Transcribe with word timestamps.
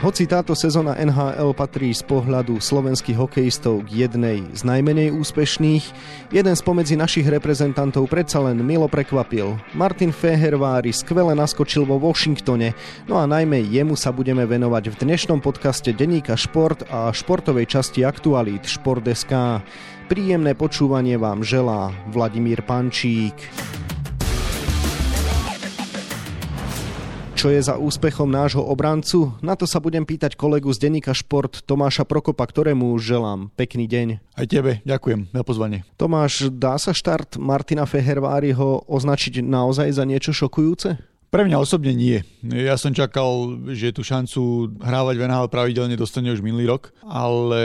Hoci 0.00 0.24
táto 0.24 0.56
sezóna 0.56 0.96
NHL 0.96 1.52
patrí 1.52 1.92
z 1.92 2.00
pohľadu 2.08 2.56
slovenských 2.56 3.20
hokejistov 3.20 3.84
k 3.84 4.08
jednej 4.08 4.48
z 4.56 4.64
najmenej 4.64 5.12
úspešných, 5.12 5.84
jeden 6.32 6.56
spomedzi 6.56 6.96
našich 6.96 7.28
reprezentantov 7.28 8.08
predsa 8.08 8.40
len 8.40 8.64
milo 8.64 8.88
prekvapil. 8.88 9.60
Martin 9.76 10.08
Fehervári 10.08 10.96
skvele 10.96 11.36
naskočil 11.36 11.84
vo 11.84 12.00
Washingtone, 12.00 12.72
no 13.12 13.20
a 13.20 13.28
najmä 13.28 13.60
jemu 13.60 13.92
sa 13.92 14.08
budeme 14.08 14.48
venovať 14.48 14.88
v 14.88 14.98
dnešnom 15.04 15.44
podcaste 15.44 15.92
Deníka 15.92 16.32
Šport 16.32 16.80
a 16.88 17.12
športovej 17.12 17.68
časti 17.68 18.00
Aktualít 18.00 18.64
Šport.sk. 18.72 19.60
Príjemné 20.08 20.56
počúvanie 20.56 21.20
vám 21.20 21.44
želá 21.44 21.92
Vladimír 22.08 22.64
Pančík. 22.64 23.36
Čo 27.40 27.48
je 27.48 27.64
za 27.64 27.80
úspechom 27.80 28.28
nášho 28.28 28.60
obrancu? 28.60 29.32
Na 29.40 29.56
to 29.56 29.64
sa 29.64 29.80
budem 29.80 30.04
pýtať 30.04 30.36
kolegu 30.36 30.68
z 30.76 30.84
denníka 30.84 31.16
Šport 31.16 31.64
Tomáša 31.64 32.04
Prokopa, 32.04 32.44
ktorému 32.44 32.92
želám 33.00 33.48
pekný 33.56 33.88
deň. 33.88 34.20
Aj 34.36 34.44
tebe, 34.44 34.84
ďakujem 34.84 35.32
za 35.32 35.40
pozvanie. 35.40 35.88
Tomáš, 35.96 36.52
dá 36.52 36.76
sa 36.76 36.92
štart 36.92 37.40
Martina 37.40 37.88
Feherváriho 37.88 38.84
označiť 38.84 39.40
naozaj 39.40 39.88
za 39.88 40.04
niečo 40.04 40.36
šokujúce? 40.36 41.00
Pre 41.30 41.46
mňa 41.46 41.62
osobne 41.62 41.94
nie. 41.94 42.26
Ja 42.42 42.74
som 42.74 42.90
čakal, 42.90 43.62
že 43.70 43.94
tú 43.94 44.02
šancu 44.02 44.66
hrávať 44.82 45.14
v 45.14 45.24
NHL 45.30 45.46
pravidelne 45.46 45.94
dostane 45.94 46.34
už 46.34 46.42
minulý 46.42 46.66
rok, 46.66 46.90
ale 47.06 47.62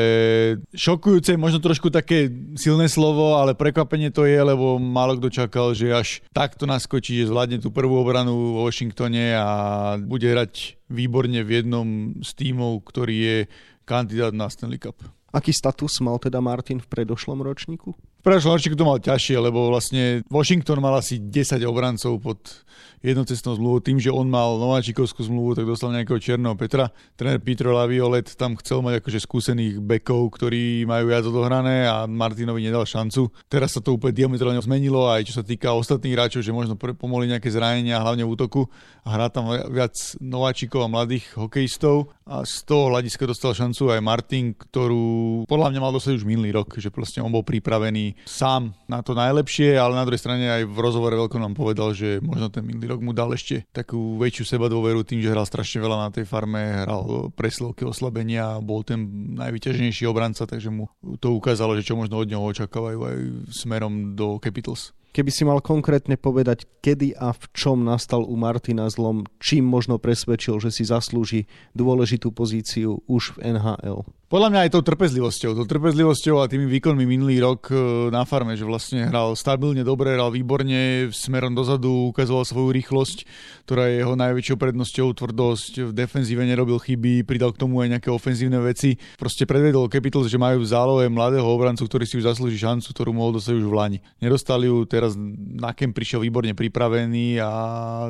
šokujúce 0.69 1.33
je 1.33 1.41
možno 1.41 1.57
trošku 1.57 1.89
také 1.89 2.29
silné 2.53 2.85
slovo, 2.85 3.41
ale 3.41 3.57
prekvapenie 3.57 4.13
to 4.13 4.29
je, 4.29 4.37
lebo 4.37 4.77
málo 4.77 5.17
kto 5.17 5.33
čakal, 5.33 5.73
že 5.73 5.89
až 5.89 6.21
takto 6.29 6.69
naskočí, 6.69 7.17
že 7.17 7.33
zvládne 7.33 7.57
tú 7.57 7.73
prvú 7.73 7.97
obranu 7.97 8.53
vo 8.53 8.69
Washingtone 8.69 9.33
a 9.33 9.49
bude 9.97 10.29
hrať 10.29 10.77
výborne 10.93 11.41
v 11.41 11.49
jednom 11.49 11.87
z 12.21 12.29
tímov, 12.37 12.85
ktorý 12.85 13.15
je 13.17 13.37
kandidát 13.81 14.37
na 14.37 14.45
Stanley 14.45 14.77
Cup. 14.77 15.01
Aký 15.33 15.49
status 15.49 16.05
mal 16.05 16.21
teda 16.21 16.37
Martin 16.37 16.77
v 16.77 16.85
predošlom 16.85 17.41
ročníku? 17.41 17.97
Predošlom 18.25 18.57
ročníku 18.57 18.73
to 18.73 18.89
mal 18.89 18.97
ťažšie, 18.97 19.37
lebo 19.37 19.69
vlastne 19.69 20.25
Washington 20.33 20.81
mal 20.81 20.97
asi 20.97 21.21
10 21.21 21.61
obrancov 21.69 22.17
pod 22.25 22.65
jednocestnou 23.05 23.53
zmluvou. 23.53 23.79
Tým, 23.85 24.01
že 24.01 24.09
on 24.09 24.25
mal 24.25 24.57
nováčikovskú 24.57 25.21
zmluvu, 25.29 25.61
tak 25.61 25.69
dostal 25.69 25.93
nejakého 25.93 26.17
Černého 26.17 26.57
Petra. 26.57 26.89
Tréner 27.13 27.37
Petro 27.37 27.77
Laviolet 27.77 28.25
tam 28.33 28.57
chcel 28.57 28.81
mať 28.81 29.05
akože 29.05 29.19
skúsených 29.21 29.73
bekov, 29.77 30.33
ktorí 30.33 30.89
majú 30.89 31.13
viac 31.13 31.21
odohrané 31.21 31.85
a 31.85 32.09
Martinovi 32.09 32.65
nedal 32.65 32.89
šancu. 32.89 33.29
Teraz 33.45 33.77
sa 33.77 33.81
to 33.85 33.93
úplne 33.93 34.17
diametrálne 34.17 34.57
zmenilo, 34.57 35.05
aj 35.05 35.29
čo 35.29 35.33
sa 35.37 35.43
týka 35.45 35.77
ostatných 35.77 36.17
hráčov, 36.17 36.41
že 36.41 36.49
možno 36.49 36.73
pomohli 36.81 37.29
nejaké 37.29 37.53
zranenia, 37.53 38.01
hlavne 38.01 38.25
v 38.25 38.33
útoku 38.33 38.65
a 39.05 39.13
hrá 39.13 39.29
tam 39.29 39.53
viac 39.69 39.93
nováčikov 40.17 40.81
a 40.81 40.89
mladých 40.89 41.29
hokejistov 41.37 42.09
a 42.25 42.41
z 42.41 42.65
toho 42.65 42.89
hľadiska 42.89 43.29
dostal 43.29 43.53
šancu 43.53 43.93
aj 43.93 44.01
Martin, 44.01 44.57
ktorú 44.57 45.45
podľa 45.45 45.69
mňa 45.69 45.79
mal 45.83 45.93
dostať 45.93 46.17
už 46.17 46.25
minulý 46.25 46.57
rok, 46.57 46.73
že 46.81 46.89
proste 46.89 47.21
on 47.21 47.29
bol 47.29 47.45
pripravený 47.45 48.14
sám 48.23 48.71
na 48.87 49.03
to 49.03 49.11
najlepšie, 49.11 49.75
ale 49.75 49.99
na 49.99 50.07
druhej 50.07 50.23
strane 50.23 50.47
aj 50.47 50.63
v 50.63 50.77
rozhovore 50.79 51.13
veľkom 51.13 51.41
nám 51.43 51.53
povedal, 51.53 51.91
že 51.91 52.23
možno 52.23 52.47
ten 52.47 52.63
minulý 52.63 52.95
rok 52.95 53.01
mu 53.03 53.11
dal 53.11 53.35
ešte 53.35 53.67
takú 53.75 54.15
väčšiu 54.15 54.55
seba 54.55 54.71
dôveru 54.71 55.03
tým, 55.03 55.19
že 55.19 55.31
hral 55.31 55.43
strašne 55.43 55.83
veľa 55.83 55.97
na 56.07 56.09
tej 56.09 56.23
farme, 56.23 56.87
hral 56.87 57.29
presilovky 57.35 57.83
oslabenia, 57.83 58.63
bol 58.63 58.81
ten 58.87 59.33
najvyťaženejší 59.35 60.07
obranca, 60.07 60.47
takže 60.47 60.71
mu 60.71 60.87
to 61.19 61.35
ukázalo, 61.35 61.75
že 61.75 61.83
čo 61.83 61.99
možno 61.99 62.21
od 62.21 62.29
neho 62.31 62.41
očakávajú 62.41 62.99
aj 63.03 63.15
smerom 63.51 64.15
do 64.15 64.39
Capitals. 64.39 64.95
Keby 65.15 65.31
si 65.31 65.47
mal 65.47 65.63
konkrétne 65.63 66.19
povedať, 66.19 66.67
kedy 66.83 67.15
a 67.15 67.31
v 67.31 67.43
čom 67.55 67.87
nastal 67.87 68.27
u 68.27 68.35
Martina 68.35 68.91
zlom, 68.91 69.23
čím 69.39 69.63
možno 69.63 69.95
presvedčil, 69.95 70.59
že 70.59 70.75
si 70.75 70.83
zaslúži 70.83 71.47
dôležitú 71.71 72.35
pozíciu 72.35 72.99
už 73.07 73.39
v 73.39 73.55
NHL? 73.55 74.03
Podľa 74.35 74.51
mňa 74.51 74.61
aj 74.67 74.71
tou 74.75 74.83
trpezlivosťou, 74.83 75.55
tou 75.55 75.63
trpezlivosťou 75.63 76.43
a 76.43 76.51
tými 76.51 76.67
výkonmi 76.67 77.07
minulý 77.07 77.39
rok 77.39 77.71
e, 77.71 78.11
na 78.11 78.27
farme, 78.27 78.59
že 78.59 78.67
vlastne 78.67 79.07
hral 79.07 79.31
stabilne 79.31 79.79
dobre, 79.79 80.11
hral 80.11 80.27
výborne, 80.27 81.07
smerom 81.07 81.55
dozadu 81.55 82.11
ukazoval 82.11 82.43
svoju 82.43 82.75
rýchlosť, 82.75 83.23
ktorá 83.63 83.87
je 83.87 84.03
jeho 84.03 84.19
najväčšou 84.19 84.59
prednosťou, 84.59 85.07
tvrdosť, 85.15 85.87
v 85.87 85.91
defenzíve 85.95 86.43
nerobil 86.43 86.83
chyby, 86.83 87.23
pridal 87.23 87.55
k 87.55 87.63
tomu 87.63 87.79
aj 87.79 87.95
nejaké 87.95 88.11
ofenzívne 88.11 88.59
veci. 88.59 88.99
Proste 89.15 89.47
predvedol 89.47 89.87
Capitals, 89.87 90.27
že 90.27 90.35
majú 90.35 90.67
v 90.67 90.67
zálohe 90.67 91.07
mladého 91.07 91.47
obrancu, 91.47 91.87
ktorý 91.87 92.03
si 92.03 92.19
už 92.19 92.27
zaslúži 92.27 92.59
šancu, 92.59 92.91
ktorú 92.91 93.15
mohol 93.15 93.39
dostať 93.39 93.55
už 93.55 93.71
v 93.71 93.75
Lani. 93.79 93.99
Nedostali 94.19 94.67
ju, 94.67 94.83
teraz 94.83 95.15
na 95.15 95.71
kem 95.71 95.95
prišiel 95.95 96.19
výborne 96.19 96.51
pripravený 96.51 97.39
a 97.39 97.51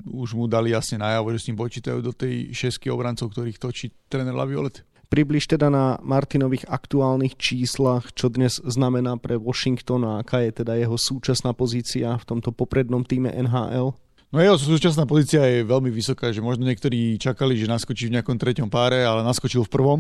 už 0.02 0.34
mu 0.34 0.50
dali 0.50 0.74
jasne 0.74 1.06
najavo, 1.06 1.30
že 1.38 1.46
s 1.46 1.48
ním 1.54 1.62
počítajú 1.62 2.02
do 2.02 2.18
tej 2.18 2.50
šesky 2.50 2.90
obrancov, 2.90 3.30
ktorých 3.30 3.62
točí 3.62 3.94
tréner 4.10 4.34
Laviolet. 4.34 4.95
Približ 5.16 5.48
teda 5.48 5.72
na 5.72 5.96
Martinových 6.04 6.68
aktuálnych 6.68 7.40
číslach, 7.40 8.12
čo 8.12 8.28
dnes 8.28 8.60
znamená 8.60 9.16
pre 9.16 9.40
Washington 9.40 10.04
a 10.04 10.20
aká 10.20 10.44
je 10.44 10.60
teda 10.60 10.76
jeho 10.76 11.00
súčasná 11.00 11.56
pozícia 11.56 12.20
v 12.20 12.28
tomto 12.28 12.52
poprednom 12.52 13.00
týme 13.00 13.32
NHL? 13.32 13.96
No 14.36 14.44
jeho 14.44 14.60
súčasná 14.60 15.08
pozícia 15.08 15.40
je 15.48 15.64
veľmi 15.64 15.88
vysoká, 15.88 16.36
že 16.36 16.44
možno 16.44 16.68
niektorí 16.68 17.16
čakali, 17.16 17.56
že 17.56 17.72
naskočí 17.72 18.12
v 18.12 18.20
nejakom 18.20 18.36
treťom 18.36 18.68
páre, 18.68 19.08
ale 19.08 19.24
naskočil 19.24 19.64
v 19.64 19.72
prvom. 19.72 20.00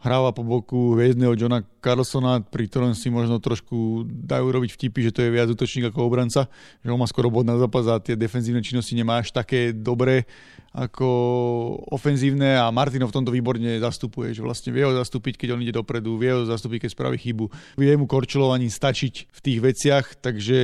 Hráva 0.00 0.32
po 0.32 0.40
boku 0.40 0.96
hviezdneho 0.96 1.36
Johna 1.36 1.60
Carlsona, 1.84 2.40
pri 2.40 2.64
ktorom 2.64 2.96
si 2.96 3.12
možno 3.12 3.44
trošku 3.44 4.08
dajú 4.08 4.48
robiť 4.48 4.80
vtipy, 4.80 5.12
že 5.12 5.12
to 5.12 5.20
je 5.28 5.34
viac 5.36 5.52
útočník 5.52 5.92
ako 5.92 6.08
obranca, 6.08 6.48
že 6.80 6.88
on 6.88 6.96
má 6.96 7.04
skoro 7.04 7.28
bod 7.28 7.44
na 7.44 7.60
zápas 7.60 7.84
a 7.84 8.00
tie 8.00 8.16
defenzívne 8.16 8.64
činnosti 8.64 8.96
nemá 8.96 9.20
až 9.20 9.28
také 9.28 9.76
dobré 9.76 10.24
ako 10.74 11.06
ofenzívne 11.94 12.58
a 12.58 12.66
Martinov 12.74 13.14
v 13.14 13.22
tomto 13.22 13.30
výborne 13.30 13.78
zastupuje, 13.78 14.34
že 14.34 14.42
vlastne 14.42 14.74
vie 14.74 14.82
ho 14.82 14.90
zastúpiť, 14.90 15.38
keď 15.38 15.54
on 15.54 15.62
ide 15.62 15.70
dopredu, 15.70 16.18
vie 16.18 16.34
ho 16.34 16.42
zastúpiť, 16.42 16.84
keď 16.84 16.90
spraví 16.90 17.16
chybu. 17.22 17.46
Vie 17.78 17.94
mu 17.94 18.10
korčulovaní 18.10 18.66
stačiť 18.66 19.30
v 19.30 19.38
tých 19.38 19.58
veciach, 19.62 20.18
takže 20.18 20.58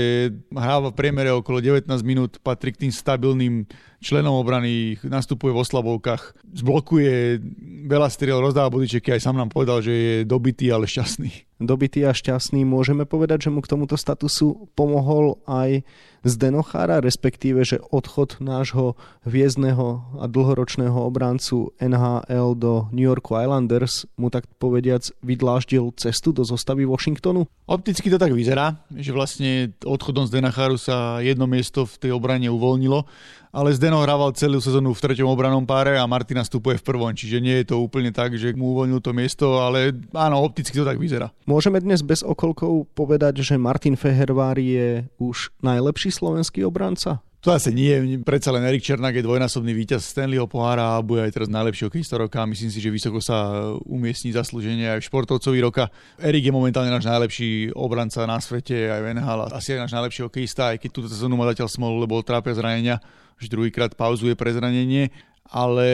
hráva 0.51 0.91
v 0.91 0.99
priemere 0.99 1.31
okolo 1.31 1.63
19 1.63 1.87
minút, 2.03 2.43
patrí 2.43 2.75
k 2.75 2.87
tým 2.87 2.93
stabilným 2.93 3.71
členom 4.01 4.35
obrany, 4.41 4.97
nastupuje 5.05 5.53
v 5.53 5.61
oslabovkách, 5.61 6.43
zblokuje 6.57 7.39
veľa 7.87 8.09
striel, 8.09 8.41
rozdáva 8.41 8.73
bodičeky, 8.73 9.13
aj 9.15 9.25
sám 9.25 9.37
nám 9.37 9.53
povedal, 9.53 9.85
že 9.85 9.93
je 9.93 10.15
dobitý, 10.25 10.73
ale 10.73 10.89
šťastný 10.89 11.51
dobitý 11.61 12.09
a 12.09 12.17
šťastný. 12.17 12.65
Môžeme 12.65 13.05
povedať, 13.05 13.47
že 13.47 13.53
mu 13.53 13.61
k 13.61 13.69
tomuto 13.69 13.95
statusu 14.01 14.73
pomohol 14.73 15.39
aj 15.45 15.85
Zdenochára, 16.21 17.01
respektíve, 17.01 17.65
že 17.65 17.81
odchod 17.81 18.45
nášho 18.45 18.93
hviezdneho 19.25 20.21
a 20.21 20.29
dlhoročného 20.29 20.97
obrancu 21.09 21.73
NHL 21.81 22.61
do 22.61 22.93
New 22.93 23.09
York 23.09 23.33
Islanders 23.33 24.05
mu 24.21 24.29
tak 24.29 24.45
povediac 24.61 25.09
vydláždil 25.25 25.97
cestu 25.97 26.37
do 26.37 26.45
zostavy 26.45 26.85
Washingtonu? 26.85 27.49
Opticky 27.65 28.13
to 28.13 28.21
tak 28.21 28.37
vyzerá, 28.37 28.85
že 28.93 29.17
vlastne 29.17 29.73
odchodom 29.81 30.29
Zdenocháru 30.29 30.77
sa 30.77 31.25
jedno 31.25 31.49
miesto 31.49 31.89
v 31.89 31.97
tej 31.97 32.11
obrane 32.13 32.53
uvoľnilo 32.53 33.09
ale 33.51 33.75
Zdeno 33.75 34.03
hrával 34.03 34.31
celú 34.35 34.63
sezónu 34.63 34.95
v 34.95 35.03
treťom 35.03 35.27
obranom 35.27 35.67
páre 35.67 35.99
a 35.99 36.07
Martina 36.07 36.41
nastupuje 36.41 36.79
v 36.79 36.87
prvom, 36.87 37.13
čiže 37.13 37.43
nie 37.43 37.61
je 37.61 37.75
to 37.75 37.83
úplne 37.83 38.15
tak, 38.15 38.33
že 38.39 38.55
mu 38.57 38.73
uvoľnil 38.73 39.03
to 39.03 39.11
miesto, 39.13 39.61
ale 39.61 39.93
áno, 40.15 40.41
opticky 40.41 40.79
to 40.79 40.87
tak 40.87 40.97
vyzerá. 40.97 41.29
Môžeme 41.45 41.83
dnes 41.83 42.01
bez 42.01 42.25
okolkov 42.25 42.89
povedať, 42.97 43.45
že 43.45 43.61
Martin 43.61 43.99
Fehervári 43.99 44.67
je 44.73 44.89
už 45.19 45.53
najlepší 45.61 46.15
slovenský 46.15 46.65
obranca? 46.65 47.21
To 47.41 47.57
asi 47.57 47.73
nie, 47.73 48.21
predsa 48.21 48.53
len 48.53 48.61
Erik 48.69 48.85
Černák 48.85 49.17
je 49.17 49.25
dvojnásobný 49.25 49.73
víťaz 49.73 50.13
Stanleyho 50.13 50.45
pohára 50.45 51.01
a 51.01 51.01
bude 51.01 51.25
aj 51.25 51.33
teraz 51.33 51.49
najlepší 51.49 51.89
hokejista 51.89 52.21
roka. 52.21 52.45
Myslím 52.45 52.69
si, 52.69 52.85
že 52.85 52.93
vysoko 52.93 53.17
sa 53.17 53.65
umiestní 53.89 54.37
zaslúženie 54.37 54.93
aj 54.93 55.01
v 55.01 55.09
športovcovi 55.09 55.57
roka. 55.65 55.89
Erik 56.21 56.45
je 56.45 56.53
momentálne 56.53 56.93
náš 56.93 57.09
najlepší 57.09 57.73
obranca 57.73 58.29
na 58.29 58.37
svete, 58.45 58.93
aj 58.93 59.01
v 59.01 59.07
NHL, 59.17 59.41
asi 59.57 59.73
aj 59.73 59.89
náš 59.89 59.97
najlepší 59.97 60.21
hokejista, 60.29 60.77
aj 60.77 60.85
keď 60.85 60.91
túto 60.93 61.09
sezónu 61.09 61.41
má 61.41 61.49
zatiaľ 61.49 61.73
smolu, 61.73 62.05
lebo 62.05 62.21
trápia 62.21 62.53
zranenia 62.53 63.01
že 63.41 63.49
druhýkrát 63.49 63.97
pauzuje 63.97 64.37
pre 64.37 64.53
zranenie, 64.53 65.09
ale 65.51 65.89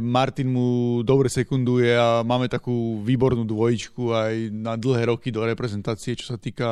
Martin 0.00 0.48
mu 0.48 1.00
dobre 1.04 1.28
sekunduje 1.28 1.92
a 1.92 2.24
máme 2.24 2.48
takú 2.48 3.04
výbornú 3.04 3.44
dvojičku 3.44 4.08
aj 4.08 4.34
na 4.48 4.72
dlhé 4.80 5.12
roky 5.12 5.28
do 5.28 5.44
reprezentácie, 5.44 6.16
čo 6.16 6.32
sa 6.32 6.40
týka 6.40 6.66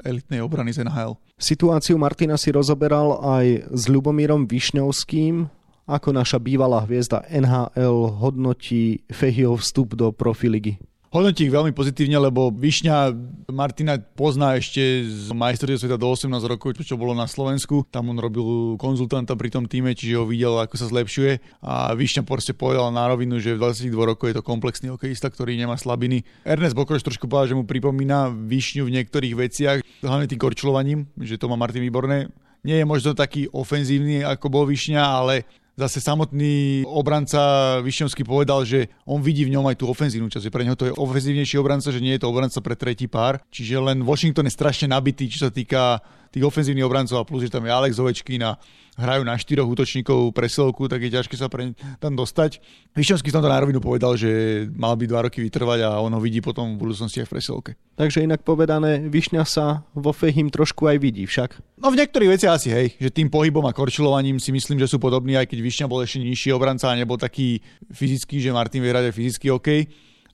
elitnej 0.00 0.40
obrany 0.40 0.72
z 0.72 0.88
NHL. 0.88 1.20
Situáciu 1.36 2.00
Martina 2.00 2.40
si 2.40 2.48
rozoberal 2.48 3.20
aj 3.20 3.68
s 3.68 3.82
Ľubomírom 3.92 4.48
Višňovským, 4.48 5.52
ako 5.86 6.08
naša 6.16 6.40
bývalá 6.40 6.82
hviezda 6.88 7.28
NHL 7.28 8.24
hodnotí 8.24 9.04
Fehio 9.12 9.54
vstup 9.60 9.94
do 9.94 10.10
profiligy. 10.10 10.80
Hodnotí 11.12 11.46
ich 11.46 11.54
veľmi 11.54 11.70
pozitívne, 11.76 12.18
lebo 12.18 12.50
Višňa 12.50 13.14
Martina 13.56 13.96
pozná 13.96 14.60
ešte 14.60 15.08
z 15.08 15.32
majstrovstiev 15.32 15.88
sveta 15.88 15.96
do 15.96 16.12
18 16.12 16.28
rokov, 16.44 16.76
čo 16.84 17.00
bolo 17.00 17.16
na 17.16 17.24
Slovensku. 17.24 17.88
Tam 17.88 18.12
on 18.12 18.20
robil 18.20 18.76
konzultanta 18.76 19.32
pri 19.32 19.48
tom 19.48 19.64
týme, 19.64 19.96
čiže 19.96 20.20
ho 20.20 20.28
videl, 20.28 20.60
ako 20.60 20.76
sa 20.76 20.92
zlepšuje. 20.92 21.64
A 21.64 21.96
Višňa 21.96 22.28
proste 22.28 22.52
povedal 22.52 22.92
na 22.92 23.08
rovinu, 23.08 23.40
že 23.40 23.56
v 23.56 23.64
22 23.64 23.96
rokov 23.96 24.28
je 24.28 24.36
to 24.36 24.44
komplexný 24.44 24.92
hokejista, 24.92 25.32
ktorý 25.32 25.56
nemá 25.56 25.80
slabiny. 25.80 26.28
Ernest 26.44 26.76
Bokroš 26.76 27.00
trošku 27.00 27.32
povedal, 27.32 27.56
že 27.56 27.56
mu 27.56 27.64
pripomína 27.64 28.28
Višňu 28.28 28.84
v 28.84 28.94
niektorých 29.00 29.32
veciach, 29.32 29.78
hlavne 30.04 30.28
tým 30.28 30.36
korčulovaním, 30.36 31.08
že 31.16 31.40
to 31.40 31.48
má 31.48 31.56
Martin 31.56 31.80
výborné. 31.80 32.28
Nie 32.60 32.84
je 32.84 32.86
možno 32.86 33.16
taký 33.16 33.48
ofenzívny, 33.56 34.20
ako 34.20 34.52
bol 34.52 34.68
Višňa, 34.68 35.00
ale 35.00 35.48
Zase 35.76 36.00
samotný 36.00 36.88
obranca 36.88 37.76
Višňovský 37.84 38.24
povedal, 38.24 38.64
že 38.64 38.88
on 39.04 39.20
vidí 39.20 39.44
v 39.44 39.60
ňom 39.60 39.68
aj 39.68 39.76
tú 39.76 39.92
ofenzívnu 39.92 40.32
časť, 40.32 40.48
pre 40.48 40.64
neho 40.64 40.72
to 40.72 40.88
je 40.88 40.96
ofenzívnejší 40.96 41.60
obranca, 41.60 41.92
že 41.92 42.00
nie 42.00 42.16
je 42.16 42.24
to 42.24 42.32
obranca 42.32 42.64
pre 42.64 42.72
tretí 42.72 43.04
pár. 43.04 43.44
Čiže 43.52 43.84
len 43.84 44.00
Washington 44.00 44.48
je 44.48 44.56
strašne 44.56 44.88
nabitý, 44.88 45.28
čo 45.28 45.44
sa 45.44 45.52
týka 45.52 46.00
tých 46.32 46.44
ofenzívnych 46.44 46.86
obrancov 46.86 47.20
a 47.20 47.24
plus, 47.28 47.46
že 47.46 47.52
tam 47.52 47.64
je 47.64 47.72
Alex 47.72 47.98
Ovečkin 47.98 48.42
a 48.42 48.58
hrajú 48.96 49.22
na 49.28 49.36
štyroch 49.36 49.68
útočníkov 49.68 50.32
presilovku, 50.32 50.88
tak 50.88 51.04
je 51.04 51.12
ťažké 51.12 51.36
sa 51.36 51.52
pre 51.52 51.76
tam 52.00 52.16
dostať. 52.16 52.64
Vyšňovský 52.96 53.28
v 53.28 53.34
tomto 53.36 53.52
na 53.52 53.60
rovinu 53.60 53.78
povedal, 53.78 54.16
že 54.16 54.64
mal 54.72 54.96
by 54.96 55.04
dva 55.04 55.28
roky 55.28 55.44
vytrvať 55.44 55.84
a 55.84 56.00
on 56.00 56.16
ho 56.16 56.20
vidí 56.20 56.40
potom 56.40 56.74
v 56.74 56.80
budúcnosti 56.80 57.20
aj 57.20 57.28
v 57.28 57.32
presilovke. 57.36 57.70
Takže 58.00 58.24
inak 58.24 58.40
povedané, 58.40 59.04
Višňa 59.08 59.44
sa 59.44 59.84
vo 59.92 60.16
Fehim 60.16 60.48
trošku 60.48 60.88
aj 60.88 60.96
vidí 60.96 61.28
však. 61.28 61.60
No 61.80 61.92
v 61.92 62.00
niektorých 62.00 62.40
veciach 62.40 62.56
asi 62.56 62.72
hej, 62.72 62.96
že 62.96 63.12
tým 63.12 63.28
pohybom 63.28 63.64
a 63.68 63.76
korčilovaním 63.76 64.40
si 64.40 64.48
myslím, 64.52 64.80
že 64.80 64.88
sú 64.88 64.96
podobní, 64.96 65.36
aj 65.36 65.52
keď 65.52 65.58
Višňa 65.60 65.86
bol 65.88 66.00
ešte 66.00 66.24
nižší 66.24 66.56
obranca 66.56 66.88
a 66.88 66.96
nebol 66.96 67.20
taký 67.20 67.60
fyzický, 67.92 68.40
že 68.40 68.56
Martin 68.56 68.80
vie 68.80 68.92
hrať 68.92 69.12
aj 69.12 69.14
fyzicky 69.16 69.46
OK 69.52 69.68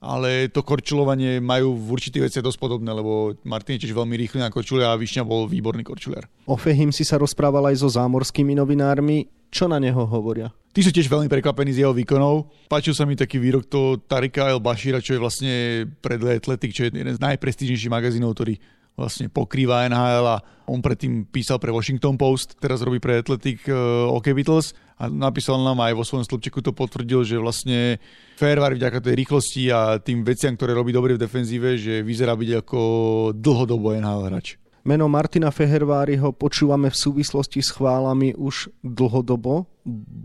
ale 0.03 0.51
to 0.51 0.67
korčulovanie 0.67 1.39
majú 1.39 1.79
v 1.79 1.95
určitých 1.95 2.27
veciach 2.27 2.45
dosť 2.45 2.59
podobné, 2.59 2.91
lebo 2.91 3.39
Martin 3.47 3.79
je 3.79 3.87
tiež 3.87 3.95
veľmi 3.95 4.19
rýchly 4.19 4.43
na 4.43 4.51
korčule 4.51 4.83
a 4.83 4.99
Višňa 4.99 5.23
bol 5.23 5.47
výborný 5.47 5.87
korčuliar. 5.87 6.27
O 6.51 6.59
Fehim 6.59 6.91
si 6.91 7.07
sa 7.07 7.23
rozprával 7.23 7.71
aj 7.71 7.87
so 7.87 7.89
zámorskými 7.89 8.59
novinármi. 8.59 9.31
Čo 9.53 9.71
na 9.71 9.79
neho 9.79 10.03
hovoria? 10.03 10.51
Tí 10.73 10.81
sú 10.81 10.89
tiež 10.89 11.13
veľmi 11.13 11.29
prekvapení 11.29 11.77
z 11.77 11.85
jeho 11.85 11.93
výkonov. 11.93 12.49
Páčil 12.73 12.97
sa 12.97 13.05
mi 13.05 13.13
taký 13.13 13.37
výrok 13.37 13.69
to 13.69 14.01
Tarika 14.09 14.49
El 14.49 14.65
Bashira, 14.65 15.05
čo 15.05 15.13
je 15.15 15.21
vlastne 15.21 15.53
pred 16.01 16.17
Athletic, 16.19 16.73
čo 16.73 16.89
je 16.89 16.97
jeden 16.97 17.13
z 17.13 17.21
najprestížnejších 17.21 17.93
magazínov, 17.93 18.33
ktorý 18.33 18.57
vlastne 18.97 19.33
pokrýva 19.33 19.89
NHL 19.89 20.27
a 20.29 20.37
on 20.69 20.81
predtým 20.85 21.27
písal 21.27 21.59
pre 21.59 21.73
Washington 21.73 22.15
Post, 22.15 22.57
teraz 22.61 22.85
robí 22.85 23.03
pre 23.03 23.19
Athletic 23.19 23.65
uh, 23.67 24.09
OK 24.13 24.31
Beatles 24.37 24.77
a 25.01 25.11
napísal 25.11 25.59
nám 25.59 25.83
aj 25.83 25.97
vo 25.99 26.05
svojom 26.07 26.25
slupčeku 26.29 26.63
to 26.63 26.71
potvrdil, 26.71 27.27
že 27.27 27.41
vlastne 27.41 27.99
Fairware 28.39 28.79
vďaka 28.79 29.03
tej 29.03 29.15
rýchlosti 29.19 29.63
a 29.75 29.99
tým 29.99 30.23
veciam, 30.23 30.55
ktoré 30.55 30.77
robí 30.77 30.95
dobre 30.95 31.19
v 31.19 31.23
defenzíve, 31.25 31.75
že 31.81 32.07
vyzerá 32.07 32.39
byť 32.39 32.51
ako 32.63 32.81
dlhodobo 33.35 33.97
NHL 33.99 34.23
hráč. 34.31 34.63
Meno 34.83 35.07
Martina 35.07 35.55
Feherváriho 35.55 36.35
počúvame 36.35 36.91
v 36.91 36.99
súvislosti 36.99 37.63
s 37.63 37.71
chválami 37.71 38.35
už 38.35 38.67
dlhodobo. 38.83 39.71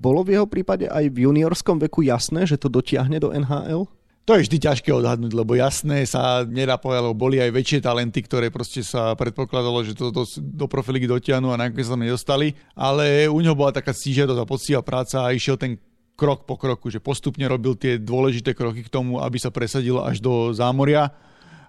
Bolo 0.01 0.25
v 0.25 0.33
jeho 0.33 0.49
prípade 0.49 0.89
aj 0.89 1.13
v 1.13 1.29
juniorskom 1.29 1.77
veku 1.77 2.01
jasné, 2.01 2.49
že 2.49 2.57
to 2.57 2.65
dotiahne 2.65 3.21
do 3.21 3.29
NHL? 3.29 3.85
To 4.27 4.35
je 4.35 4.43
vždy 4.43 4.59
ťažké 4.59 4.91
odhadnúť, 4.91 5.31
lebo 5.31 5.55
jasné 5.55 6.03
sa 6.03 6.43
nedá 6.43 6.75
povedať, 6.75 7.15
boli 7.15 7.39
aj 7.39 7.47
väčšie 7.47 7.79
talenty, 7.79 8.19
ktoré 8.19 8.51
proste 8.51 8.83
sa 8.83 9.15
predpokladalo, 9.15 9.87
že 9.87 9.95
to 9.95 10.11
do, 10.11 10.27
do 10.35 10.67
profiligy 10.67 11.07
dotiahnu 11.07 11.55
a 11.55 11.55
nakoniec 11.55 11.87
sa 11.87 11.95
tam 11.95 12.03
nedostali. 12.03 12.51
Ale 12.75 13.31
u 13.31 13.39
neho 13.39 13.55
bola 13.55 13.71
taká 13.71 13.95
cížiadosť 13.95 14.43
a 14.43 14.43
poctivá 14.43 14.81
práca 14.83 15.23
a 15.23 15.31
išiel 15.31 15.55
ten 15.55 15.79
krok 16.19 16.43
po 16.43 16.59
kroku, 16.59 16.91
že 16.91 16.99
postupne 16.99 17.47
robil 17.47 17.79
tie 17.79 17.95
dôležité 17.95 18.51
kroky 18.51 18.83
k 18.83 18.91
tomu, 18.91 19.23
aby 19.23 19.39
sa 19.39 19.47
presadil 19.47 20.03
až 20.03 20.19
do 20.19 20.51
zámoria 20.51 21.15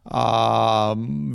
a 0.09 0.25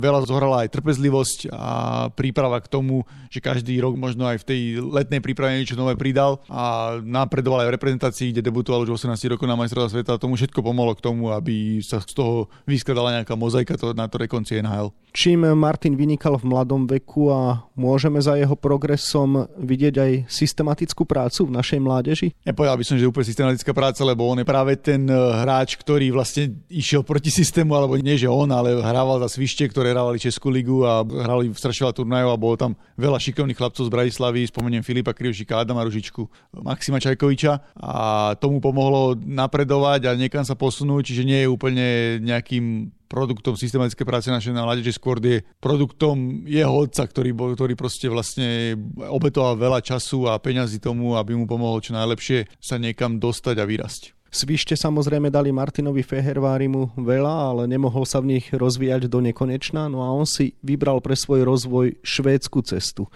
veľa 0.02 0.26
zohrala 0.26 0.66
aj 0.66 0.74
trpezlivosť 0.74 1.38
a 1.54 1.72
príprava 2.10 2.58
k 2.58 2.70
tomu, 2.70 3.06
že 3.30 3.38
každý 3.38 3.78
rok 3.78 3.94
možno 3.94 4.26
aj 4.26 4.42
v 4.42 4.46
tej 4.46 4.60
letnej 4.82 5.22
príprave 5.22 5.62
niečo 5.62 5.78
nové 5.78 5.94
pridal 5.94 6.42
a 6.50 6.98
napredoval 6.98 7.66
aj 7.66 7.68
v 7.70 7.74
reprezentácii, 7.78 8.30
kde 8.34 8.42
debutoval 8.50 8.82
už 8.86 8.98
18 8.98 9.30
rokov 9.30 9.46
na 9.46 9.54
majstrovstvá 9.54 9.90
sveta 9.94 10.18
tomu 10.18 10.34
všetko 10.34 10.58
pomohlo 10.62 10.98
k 10.98 11.04
tomu, 11.04 11.30
aby 11.30 11.78
sa 11.82 12.02
z 12.02 12.14
toho 12.14 12.50
vyskladala 12.66 13.22
nejaká 13.22 13.34
mozaika 13.38 13.78
to, 13.78 13.94
na 13.94 14.10
ktorej 14.10 14.30
konci 14.30 14.58
NHL. 14.58 14.90
Čím 15.14 15.46
Martin 15.54 15.94
vynikal 15.94 16.34
v 16.42 16.50
mladom 16.50 16.90
veku 16.90 17.30
a 17.30 17.62
môžeme 17.78 18.18
za 18.18 18.34
jeho 18.34 18.58
progresom 18.58 19.46
vidieť 19.62 19.94
aj 19.94 20.12
systematickú 20.26 21.06
prácu 21.06 21.46
v 21.46 21.54
našej 21.54 21.78
mládeži? 21.78 22.28
Nepovedal 22.42 22.74
by 22.74 22.84
som, 22.86 22.98
že 22.98 23.06
úplne 23.06 23.28
systematická 23.28 23.70
práca, 23.70 24.02
lebo 24.02 24.26
on 24.26 24.42
je 24.42 24.46
práve 24.48 24.74
ten 24.80 25.06
eh, 25.06 25.14
hráč, 25.14 25.76
ktorý 25.78 26.10
vlastne 26.10 26.56
išiel 26.66 27.06
proti 27.06 27.28
systému, 27.30 27.76
alebo 27.76 27.94
nie 28.00 28.16
že 28.16 28.26
on, 28.26 28.48
ale 28.50 28.63
ale 28.64 28.80
hrával 28.80 29.20
za 29.20 29.28
Svište, 29.28 29.68
ktoré 29.68 29.92
hrávali 29.92 30.16
Českú 30.16 30.48
ligu 30.48 30.80
a 30.88 31.04
hrali 31.04 31.52
v 31.52 31.60
strašne 31.60 31.84
veľa 31.84 31.98
turnajov 32.00 32.30
a 32.32 32.40
bolo 32.40 32.56
tam 32.56 32.72
veľa 32.96 33.20
šikovných 33.20 33.60
chlapcov 33.60 33.84
z 33.84 33.92
Bratislavy, 33.92 34.48
spomeniem 34.48 34.80
Filipa 34.80 35.12
Krivšika, 35.12 35.60
Adama 35.60 35.84
Ružičku, 35.84 36.24
Maxima 36.64 36.96
Čajkoviča. 36.96 37.76
A 37.76 38.32
tomu 38.40 38.64
pomohlo 38.64 39.12
napredovať 39.20 40.08
a 40.08 40.16
niekam 40.16 40.48
sa 40.48 40.56
posunúť, 40.56 41.12
čiže 41.12 41.28
nie 41.28 41.44
je 41.44 41.52
úplne 41.52 41.86
nejakým 42.24 42.88
produktom 43.04 43.54
systematické 43.54 44.02
práce 44.02 44.32
našej 44.32 44.56
na 44.56 44.66
že 44.80 44.96
skôr 44.96 45.20
je 45.20 45.44
produktom 45.60 46.42
jeho 46.48 46.72
otca, 46.72 47.04
ktorý, 47.04 47.30
ktorý 47.30 47.76
proste 47.76 48.08
vlastne 48.10 48.74
obetoval 49.06 49.60
veľa 49.60 49.84
času 49.84 50.26
a 50.26 50.40
peňazí 50.40 50.80
tomu, 50.80 51.14
aby 51.14 51.36
mu 51.36 51.44
pomohol 51.46 51.78
čo 51.84 51.94
najlepšie 51.94 52.48
sa 52.58 52.80
niekam 52.80 53.20
dostať 53.20 53.60
a 53.60 53.68
vyrasť. 53.68 54.23
Svište 54.34 54.74
samozrejme 54.74 55.30
dali 55.30 55.54
Martinovi 55.54 56.02
Fehervárimu 56.02 56.98
veľa, 56.98 57.54
ale 57.54 57.62
nemohol 57.70 58.02
sa 58.02 58.18
v 58.18 58.34
nich 58.34 58.50
rozvíjať 58.50 59.06
do 59.06 59.22
nekonečna, 59.22 59.86
no 59.86 60.02
a 60.02 60.10
on 60.10 60.26
si 60.26 60.58
vybral 60.58 60.98
pre 60.98 61.14
svoj 61.14 61.46
rozvoj 61.46 62.02
švédsku 62.02 62.58
cestu. 62.66 63.06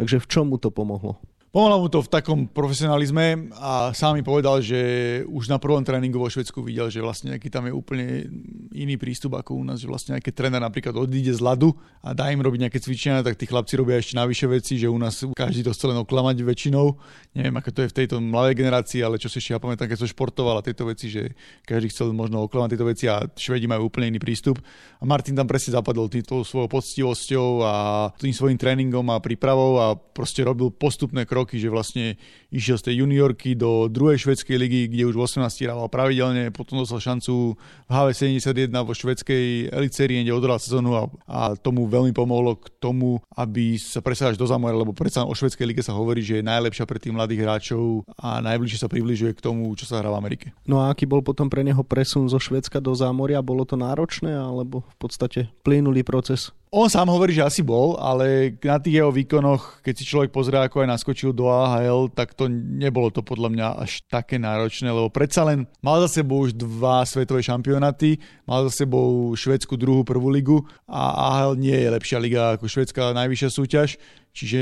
Takže 0.00 0.24
v 0.24 0.26
čom 0.32 0.48
mu 0.48 0.56
to 0.56 0.72
pomohlo? 0.72 1.20
Pomohlo 1.52 1.84
mu 1.84 1.92
to 1.92 2.00
v 2.00 2.08
takom 2.08 2.48
profesionalizme 2.48 3.52
a 3.60 3.92
sám 3.92 4.16
mi 4.16 4.24
povedal, 4.24 4.64
že 4.64 5.20
už 5.28 5.52
na 5.52 5.60
prvom 5.60 5.84
tréningu 5.84 6.16
vo 6.16 6.24
Švedsku 6.24 6.64
videl, 6.64 6.88
že 6.88 7.04
vlastne 7.04 7.36
nejaký 7.36 7.52
tam 7.52 7.68
je 7.68 7.76
úplne 7.76 8.24
iný 8.72 8.96
prístup 8.96 9.36
ako 9.36 9.60
u 9.60 9.64
nás, 9.68 9.76
že 9.76 9.84
vlastne 9.84 10.16
nejaký 10.16 10.32
tréner 10.32 10.64
napríklad 10.64 10.96
odíde 10.96 11.28
z 11.28 11.44
ľadu 11.44 11.76
a 12.00 12.16
dá 12.16 12.32
im 12.32 12.40
robiť 12.40 12.56
nejaké 12.56 12.80
cvičenia, 12.80 13.20
tak 13.20 13.36
tí 13.36 13.44
chlapci 13.44 13.76
robia 13.76 14.00
ešte 14.00 14.16
navyše 14.16 14.48
veci, 14.48 14.80
že 14.80 14.88
u 14.88 14.96
nás 14.96 15.20
každý 15.36 15.60
to 15.60 15.76
chce 15.76 15.92
len 15.92 16.00
oklamať 16.00 16.40
väčšinou. 16.40 16.96
Neviem, 17.36 17.52
ako 17.60 17.68
to 17.68 17.80
je 17.84 17.88
v 17.92 17.96
tejto 18.00 18.16
mladej 18.24 18.56
generácii, 18.56 19.04
ale 19.04 19.20
čo 19.20 19.28
si 19.28 19.36
ešte 19.36 19.52
ja 19.52 19.60
pamätám, 19.60 19.92
keď 19.92 20.00
som 20.00 20.08
športoval 20.08 20.56
a 20.56 20.64
tieto 20.64 20.88
veci, 20.88 21.12
že 21.12 21.36
každý 21.68 21.92
chcel 21.92 22.16
možno 22.16 22.48
oklamať 22.48 22.80
tieto 22.80 22.88
veci 22.88 23.12
a 23.12 23.28
Švedi 23.28 23.68
majú 23.68 23.92
úplne 23.92 24.08
iný 24.08 24.24
prístup. 24.24 24.56
A 24.56 25.04
Martin 25.04 25.36
tam 25.36 25.44
presne 25.44 25.76
zapadol 25.76 26.08
týmto 26.08 26.48
svojou 26.48 26.72
poctivosťou 26.72 27.60
a 27.60 27.74
tým 28.16 28.32
svojim 28.32 28.56
tréningom 28.56 29.04
a 29.12 29.20
prípravou 29.20 29.76
a 29.76 29.92
proste 30.00 30.40
robil 30.48 30.72
postupné 30.72 31.28
kroky 31.28 31.41
roky, 31.42 31.58
že 31.58 31.68
vlastne 31.68 32.16
išiel 32.54 32.78
z 32.78 32.90
tej 32.90 32.94
juniorky 33.02 33.58
do 33.58 33.90
druhej 33.90 34.22
švedskej 34.22 34.56
ligy, 34.56 34.80
kde 34.86 35.10
už 35.10 35.14
v 35.18 35.24
18 35.26 35.66
hrával 35.66 35.90
pravidelne, 35.90 36.54
potom 36.54 36.78
dostal 36.78 37.02
šancu 37.02 37.58
v 37.58 37.90
HV71 37.90 38.70
vo 38.70 38.94
švedskej 38.94 39.74
elitserii, 39.74 40.22
kde 40.22 40.32
odhral 40.32 40.62
sezónu 40.62 40.94
a, 40.94 41.02
a 41.26 41.40
tomu 41.58 41.90
veľmi 41.90 42.14
pomohlo 42.14 42.56
k 42.56 42.70
tomu, 42.78 43.18
aby 43.34 43.74
sa 43.76 43.98
presadil 43.98 44.38
do 44.38 44.46
zámora, 44.46 44.78
lebo 44.78 44.94
predsa 44.94 45.26
o 45.26 45.34
švedskej 45.34 45.66
lige 45.66 45.82
sa 45.82 45.92
hovorí, 45.92 46.22
že 46.22 46.40
je 46.40 46.46
najlepšia 46.46 46.86
pre 46.86 47.02
tých 47.02 47.12
mladých 47.12 47.42
hráčov 47.42 48.06
a 48.16 48.38
najbližšie 48.40 48.78
sa 48.80 48.88
približuje 48.88 49.34
k 49.34 49.44
tomu, 49.44 49.66
čo 49.74 49.84
sa 49.84 49.98
hrá 49.98 50.08
v 50.14 50.18
Amerike. 50.22 50.46
No 50.64 50.78
a 50.78 50.94
aký 50.94 51.04
bol 51.04 51.20
potom 51.20 51.50
pre 51.50 51.66
neho 51.66 51.82
presun 51.82 52.30
zo 52.30 52.38
Švedska 52.38 52.78
do 52.78 52.94
zámoria? 52.94 53.42
Bolo 53.42 53.66
to 53.66 53.74
náročné 53.74 54.30
alebo 54.32 54.86
v 54.86 54.96
podstate 55.02 55.40
plynulý 55.66 56.06
proces? 56.06 56.54
On 56.72 56.88
sám 56.88 57.12
hovorí, 57.12 57.36
že 57.36 57.44
asi 57.44 57.60
bol, 57.60 58.00
ale 58.00 58.56
na 58.64 58.80
tých 58.80 59.04
jeho 59.04 59.12
výkonoch, 59.12 59.84
keď 59.84 59.92
si 59.92 60.08
človek 60.08 60.32
pozrie, 60.32 60.56
ako 60.56 60.80
aj 60.80 60.88
naskočil 60.88 61.36
do 61.36 61.52
AHL, 61.52 62.08
tak 62.08 62.32
to 62.32 62.48
nebolo 62.48 63.12
to 63.12 63.20
podľa 63.20 63.52
mňa 63.52 63.66
až 63.76 64.00
také 64.08 64.40
náročné, 64.40 64.88
lebo 64.88 65.12
predsa 65.12 65.44
len 65.44 65.68
mal 65.84 66.00
za 66.08 66.24
sebou 66.24 66.48
už 66.48 66.56
dva 66.56 67.04
svetové 67.04 67.44
šampionáty, 67.44 68.16
mal 68.48 68.64
za 68.72 68.88
sebou 68.88 69.36
švedskú 69.36 69.76
druhú 69.76 70.00
prvú 70.00 70.32
ligu 70.32 70.64
a 70.88 71.12
AHL 71.12 71.60
nie 71.60 71.76
je 71.76 71.92
lepšia 71.92 72.16
liga 72.16 72.56
ako 72.56 72.64
švedská 72.64 73.12
najvyššia 73.20 73.50
súťaž, 73.52 74.00
čiže 74.32 74.60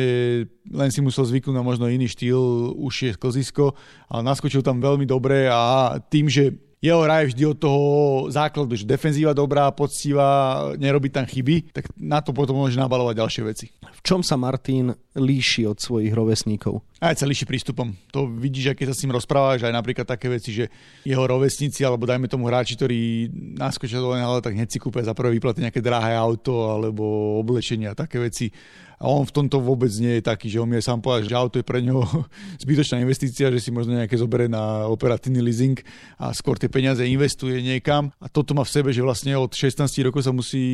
len 0.67 0.91
si 0.91 0.99
musel 1.07 1.31
zvyknúť 1.31 1.55
na 1.55 1.63
možno 1.63 1.87
iný 1.87 2.11
štýl, 2.11 2.75
už 2.75 2.95
je 3.07 3.13
klzisko, 3.15 3.79
ale 4.11 4.27
naskočil 4.27 4.67
tam 4.67 4.83
veľmi 4.83 5.07
dobre 5.07 5.47
a 5.47 5.95
tým, 6.11 6.27
že 6.27 6.59
jeho 6.81 7.05
hra 7.05 7.21
je 7.21 7.37
vždy 7.37 7.45
od 7.45 7.59
toho 7.61 7.83
základu, 8.33 8.73
že 8.73 8.89
defenzíva 8.89 9.37
dobrá, 9.37 9.69
poctivá, 9.69 10.65
nerobí 10.81 11.13
tam 11.13 11.29
chyby, 11.29 11.77
tak 11.77 11.93
na 12.01 12.25
to 12.25 12.33
potom 12.33 12.57
môže 12.57 12.81
nabalovať 12.81 13.21
ďalšie 13.21 13.43
veci. 13.45 13.67
V 13.85 14.01
čom 14.01 14.25
sa 14.25 14.41
Martin 14.41 14.97
líši 15.13 15.69
od 15.69 15.77
svojich 15.77 16.09
rovesníkov? 16.17 16.81
Aj 17.05 17.13
sa 17.13 17.29
líši 17.29 17.45
prístupom. 17.45 17.93
To 18.17 18.25
vidíš, 18.25 18.73
keď 18.73 18.93
sa 18.93 18.97
s 18.97 19.05
ním 19.05 19.13
rozprávaš, 19.13 19.69
aj 19.69 19.77
napríklad 19.77 20.09
také 20.09 20.33
veci, 20.33 20.57
že 20.57 20.73
jeho 21.05 21.21
rovesníci, 21.21 21.85
alebo 21.85 22.09
dajme 22.09 22.33
tomu 22.33 22.49
hráči, 22.49 22.81
ktorí 22.81 23.29
naskočia 23.61 24.01
do 24.01 24.17
NHL, 24.17 24.41
tak 24.41 24.57
hneď 24.57 24.73
si 24.73 24.81
kúpia 24.81 25.05
za 25.05 25.13
prvé 25.13 25.37
výplaty 25.37 25.61
nejaké 25.61 25.85
drahé 25.85 26.17
auto 26.17 26.73
alebo 26.73 27.37
oblečenia, 27.45 27.93
také 27.93 28.25
veci 28.25 28.49
a 29.01 29.09
on 29.09 29.25
v 29.25 29.33
tomto 29.33 29.65
vôbec 29.65 29.89
nie 29.97 30.21
je 30.21 30.29
taký, 30.29 30.53
že 30.53 30.61
on 30.61 30.69
mi 30.69 30.77
sám 30.77 31.01
povedal, 31.01 31.25
že 31.25 31.33
auto 31.33 31.57
je 31.57 31.65
pre 31.65 31.81
neho 31.81 32.05
zbytočná 32.63 33.01
investícia, 33.01 33.49
že 33.49 33.59
si 33.59 33.73
možno 33.73 33.97
nejaké 33.97 34.21
zoberie 34.21 34.53
na 34.53 34.85
operatívny 34.93 35.41
leasing 35.41 35.81
a 36.21 36.37
skôr 36.37 36.61
tie 36.61 36.69
peniaze 36.69 37.01
investuje 37.01 37.65
niekam. 37.65 38.13
A 38.21 38.29
toto 38.29 38.53
má 38.53 38.61
v 38.61 38.71
sebe, 38.77 38.93
že 38.93 39.01
vlastne 39.01 39.33
od 39.41 39.57
16 39.57 39.89
rokov 40.05 40.29
sa 40.29 40.37
musí 40.37 40.65